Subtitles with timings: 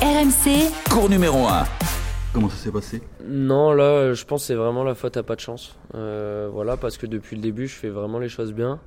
[0.00, 1.64] RMC, Cours numéro 1.
[2.32, 3.02] Comment ça s'est passé?
[3.26, 5.74] Non, là, je pense que c'est vraiment la faute à pas de chance.
[5.96, 8.78] Euh, voilà, parce que depuis le début, je fais vraiment les choses bien.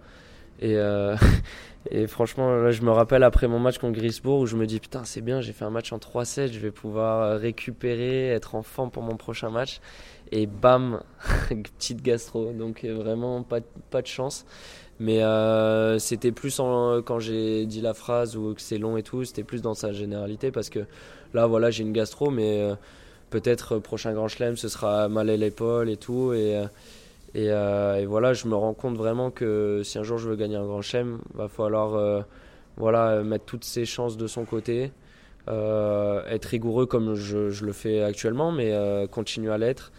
[0.62, 1.18] Et, euh,
[1.92, 4.80] et franchement, là, je me rappelle après mon match contre Grisbourg où je me dis
[4.80, 8.64] putain, c'est bien, j'ai fait un match en 3-7, je vais pouvoir récupérer, être en
[8.64, 9.82] forme pour mon prochain match.
[10.32, 11.02] Et bam,
[11.56, 12.52] petite gastro.
[12.52, 13.60] Donc euh, vraiment pas,
[13.90, 14.46] pas de chance.
[15.00, 19.24] Mais euh, c'était plus quand j'ai dit la phrase ou que c'est long et tout,
[19.24, 20.82] c'était plus dans sa généralité parce que
[21.34, 22.76] là, voilà, j'ai une gastro, mais euh,
[23.32, 26.34] peut-être prochain grand chelem, ce sera mal à l'épaule et tout.
[26.34, 26.62] Et,
[27.34, 30.66] et, voilà, je me rends compte vraiment que si un jour je veux gagner un
[30.66, 32.26] grand chelem, va falloir
[32.78, 34.92] voilà, mettre toutes ses chances de son côté.
[35.48, 38.72] être rigoureux comme je, je, le fais actuellement, mais
[39.10, 39.92] continuer à l'être.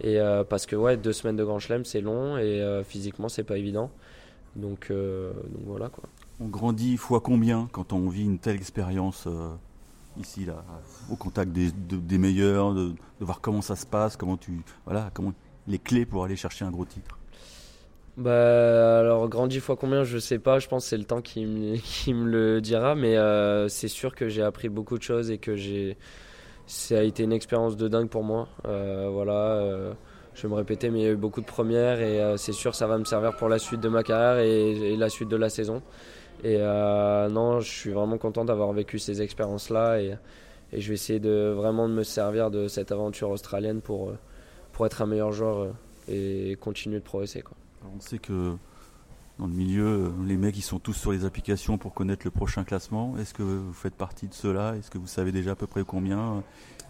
[0.00, 3.58] Et parce que ouais, deux semaines de grand chelem, c'est long et physiquement, c'est pas
[3.58, 3.90] évident.
[4.58, 6.04] Donc, euh, donc, voilà quoi.
[6.40, 9.50] On grandit fois combien quand on vit une telle expérience euh,
[10.18, 10.64] ici là,
[11.10, 14.60] au contact des, de, des meilleurs, de, de, voir comment ça se passe, comment tu,
[14.84, 15.32] voilà, comment
[15.66, 17.18] les clés pour aller chercher un gros titre?
[18.16, 21.46] Bah alors grandit fois combien je sais pas, je pense que c'est le temps qui
[21.46, 25.30] me, qui me le dira, mais euh, c'est sûr que j'ai appris beaucoup de choses
[25.30, 25.96] et que j'ai
[26.68, 28.48] ça a été une expérience de dingue pour moi.
[28.66, 29.96] Euh, voilà
[30.38, 32.52] je vais me répéter, mais il y a eu beaucoup de premières et euh, c'est
[32.52, 35.36] sûr ça va me servir pour la suite de ma carrière et, la suite de
[35.36, 35.82] la saison.
[36.44, 40.16] Et euh, non, je suis vraiment content d'avoir vécu ces expériences-là et,
[40.72, 44.12] et, je vais essayer de vraiment de me servir de cette aventure australienne pour,
[44.70, 45.74] pour être un meilleur joueur
[46.06, 47.42] et continuer de progresser.
[47.42, 47.56] Quoi.
[47.96, 48.52] On sait que
[49.38, 52.64] dans le milieu, les mecs ils sont tous sur les applications pour connaître le prochain
[52.64, 53.16] classement.
[53.18, 55.84] Est-ce que vous faites partie de cela Est-ce que vous savez déjà à peu près
[55.84, 56.42] combien?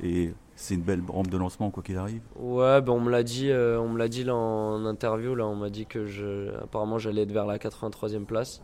[0.03, 2.23] Et c'est une belle rampe de lancement quoi qu'il arrive.
[2.37, 5.47] Ouais, ben on me l'a dit, euh, on me l'a dit là en interview là,
[5.47, 8.63] on m'a dit que je, apparemment j'allais être vers la 83e place.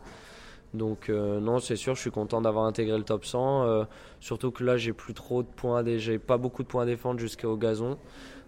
[0.75, 3.63] Donc euh, non, c'est sûr, je suis content d'avoir intégré le top 100.
[3.63, 3.85] Euh,
[4.21, 7.21] surtout que là, j'ai plus trop de points, j'ai pas beaucoup de points à défendre
[7.21, 7.97] jusqu'au gazon.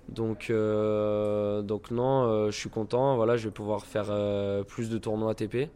[0.08, 3.16] Donc, euh, donc non, je suis content.
[3.16, 4.12] Voilà, je vais pouvoir faire
[4.66, 5.70] plus de tournois ATP.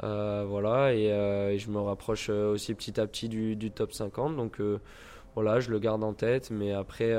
[0.00, 4.36] voilà, et, je me rapproche aussi petit à petit du, top 50.
[4.36, 4.60] Donc
[5.34, 7.12] voilà, je le garde en tête, mais après,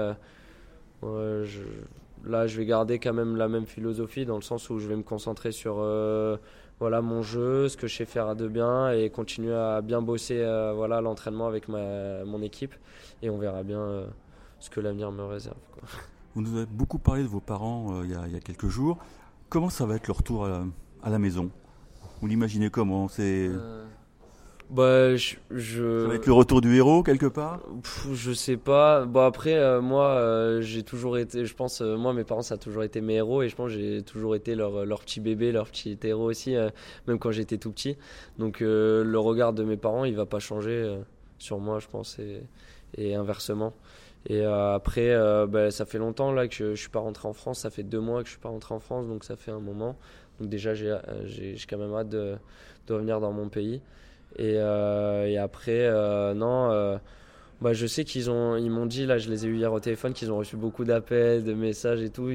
[1.04, 4.96] là, je vais garder quand même la même philosophie dans le sens où je vais
[4.96, 5.82] me concentrer sur
[6.82, 10.40] voilà mon jeu, ce que je sais faire de bien et continuer à bien bosser
[10.40, 12.74] euh, voilà l'entraînement avec ma, mon équipe
[13.22, 14.08] et on verra bien euh,
[14.60, 15.60] ce que l'avenir me réserve.
[15.74, 15.84] Quoi.
[16.34, 18.40] Vous nous avez beaucoup parlé de vos parents euh, il y, a, il, y a,
[18.40, 18.98] quelques jours.
[19.48, 20.64] Comment ça va être le retour à la,
[21.04, 21.52] à la maison?
[22.20, 23.08] Vous l'imaginez comment?
[23.08, 23.52] C'est
[24.72, 26.04] bah, je, je...
[26.04, 29.04] Ça va être le retour du héros quelque part Pff, Je sais pas.
[29.06, 32.56] Bon après, euh, moi, euh, j'ai toujours été, je pense, euh, moi, mes parents, ça
[32.56, 35.20] a toujours été mes héros et je pense que j'ai toujours été leur, leur petit
[35.20, 36.56] bébé, leur petit héros aussi,
[37.06, 37.98] même quand j'étais tout petit.
[38.38, 41.00] Donc le regard de mes parents, il va pas changer
[41.38, 42.42] sur moi, je pense, et,
[42.98, 43.74] et inversement.
[44.30, 45.14] Et après,
[45.50, 47.60] bah, ça fait longtemps là que je, je suis pas rentré en France.
[47.60, 49.60] Ça fait deux mois que je suis pas rentré en France, donc ça fait un
[49.60, 49.98] moment.
[50.40, 50.96] Donc déjà, j'ai
[51.70, 52.36] quand même hâte de,
[52.88, 53.82] de revenir dans mon pays.
[54.38, 56.98] Et, euh, et après, euh, non, euh,
[57.62, 59.80] bah, je sais qu'ils ont, ils m'ont dit, là, je les ai eu hier au
[59.80, 62.30] téléphone, qu'ils ont reçu beaucoup d'appels, de messages et tout.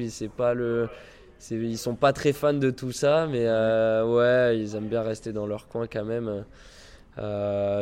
[1.39, 5.33] C'est ils sont pas très fans de tout ça, mais ouais, ils aiment bien rester
[5.33, 6.45] dans leur coin quand même.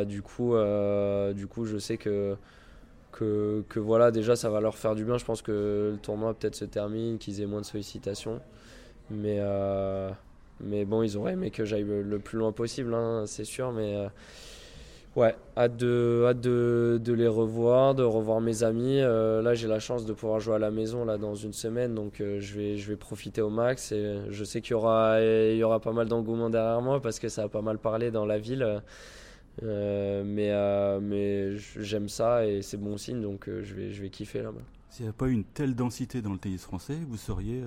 [0.06, 0.54] Du coup,
[1.34, 2.36] du coup, je sais que,
[3.12, 5.18] que, que voilà, déjà, ça va leur faire du bien.
[5.18, 8.40] Je pense que le tournoi peut-être se termine, qu'ils aient moins de sollicitations,
[9.10, 9.40] mais
[10.60, 13.72] mais bon, ils auraient aimé que j'aille le plus loin possible, hein, c'est sûr.
[13.72, 14.08] Mais euh,
[15.14, 19.00] ouais, hâte, de, les revoir, de revoir mes amis.
[19.00, 21.94] Euh, là, j'ai la chance de pouvoir jouer à la maison là, dans une semaine,
[21.94, 23.92] donc euh, je, vais, profiter au max.
[23.92, 27.48] Et je sais qu'il y aura, pas mal d'engouement derrière moi parce que ça a
[27.48, 28.82] pas mal parlé dans la ville.
[29.62, 30.52] mais
[31.00, 34.42] mais j'aime ça et c'est bon signe, donc je, vais, kiffer.
[34.88, 37.62] S'il n'y a pas eu une telle densité dans le tennis français, vous seriez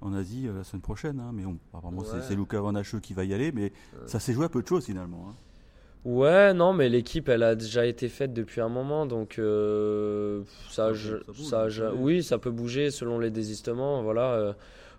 [0.00, 1.20] en Asie euh, la semaine prochaine.
[1.20, 2.20] Hein, mais on, apparemment, ouais.
[2.26, 2.72] c'est Lucas Van
[3.02, 3.52] qui va y aller.
[3.52, 3.72] Mais ouais.
[4.06, 5.26] ça s'est joué à peu de choses finalement.
[5.30, 5.34] Hein.
[6.04, 9.04] Ouais, non, mais l'équipe, elle a déjà été faite depuis un moment.
[9.04, 14.02] Donc, euh, ça, ça, bouge, ça, oui, ça peut bouger selon les désistements.
[14.02, 14.32] Voilà.
[14.32, 14.52] Euh,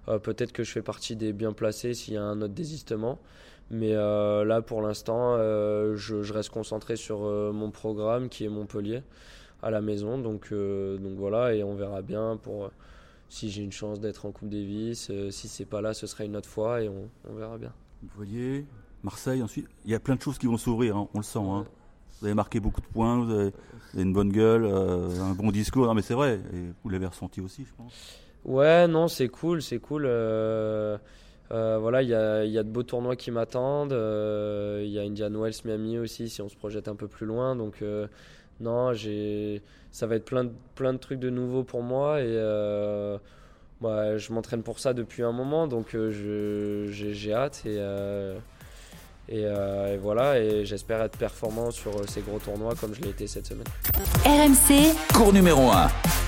[0.07, 3.19] euh, Peut-être que je fais partie des bien placés s'il y a un autre désistement.
[3.69, 8.50] Mais euh, là, pour l'instant, euh, je, je, reste concentré sur mon programme qui est
[8.50, 9.01] Montpellier
[9.62, 10.18] à la maison.
[10.18, 12.71] Donc, donc voilà, et on verra bien pour
[13.31, 15.07] si j'ai une chance d'être en Coupe Davis.
[15.10, 17.72] Euh, si c'est pas là, ce sera une autre fois et on, on, verra bien.
[18.04, 18.66] Vous voyez,
[19.04, 21.39] Marseille ensuite, il y a plein de choses qui vont s'ouvrir, hein, on le sent.
[21.39, 21.66] Hein.
[22.19, 25.33] Vous avez marqué beaucoup de points, vous avez, vous avez une bonne gueule, euh, un
[25.33, 25.88] bon discours.
[25.88, 27.94] Non, mais c'est vrai, et vous l'avez ressenti aussi, je pense.
[28.44, 30.04] Ouais, non, c'est cool, c'est cool.
[30.06, 30.98] Euh,
[31.50, 33.94] voilà, il y a, y a, de beaux tournois qui m'attendent.
[33.94, 37.56] Il y a Indian Wells, Miami aussi, si on se projette un peu plus loin.
[37.56, 37.81] Donc
[38.61, 39.61] Non, j'ai
[39.91, 42.33] ça va être plein de, plein de trucs de nouveau pour moi et
[43.81, 47.77] bah, je m'entraîne pour ça depuis un moment, donc j'ai hâte et,
[49.27, 53.27] et, et, voilà, et j'espère être performant sur ces gros tournois comme je l'ai été
[53.27, 53.67] cette semaine.
[54.23, 56.20] RMC, cours numéro 1.